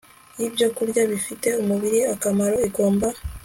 [0.39, 3.07] yibyokurya bifitiye umubiri akamaro igomba